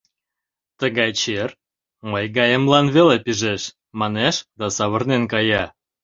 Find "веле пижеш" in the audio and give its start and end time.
2.95-3.63